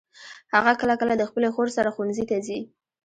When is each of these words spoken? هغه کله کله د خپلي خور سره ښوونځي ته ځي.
هغه 0.53 0.71
کله 0.81 0.93
کله 1.01 1.13
د 1.17 1.23
خپلي 1.29 1.49
خور 1.55 1.67
سره 1.77 1.93
ښوونځي 1.95 2.25
ته 2.29 2.37
ځي. 2.45 2.59